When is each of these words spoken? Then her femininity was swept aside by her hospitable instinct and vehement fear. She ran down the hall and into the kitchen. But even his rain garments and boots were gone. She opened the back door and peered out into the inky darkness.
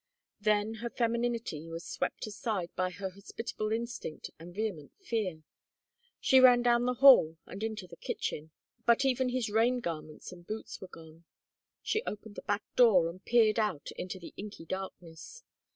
Then 0.39 0.73
her 0.81 0.89
femininity 0.89 1.67
was 1.69 1.85
swept 1.85 2.25
aside 2.25 2.71
by 2.75 2.89
her 2.89 3.11
hospitable 3.11 3.71
instinct 3.71 4.31
and 4.39 4.51
vehement 4.51 4.93
fear. 5.03 5.43
She 6.19 6.39
ran 6.39 6.63
down 6.63 6.85
the 6.85 6.95
hall 6.95 7.37
and 7.45 7.61
into 7.61 7.85
the 7.85 7.97
kitchen. 7.97 8.49
But 8.87 9.05
even 9.05 9.29
his 9.29 9.51
rain 9.51 9.79
garments 9.79 10.31
and 10.31 10.47
boots 10.47 10.81
were 10.81 10.87
gone. 10.87 11.25
She 11.83 12.01
opened 12.07 12.33
the 12.33 12.41
back 12.41 12.63
door 12.75 13.09
and 13.11 13.23
peered 13.23 13.59
out 13.59 13.89
into 13.95 14.17
the 14.17 14.33
inky 14.37 14.65
darkness. 14.65 15.43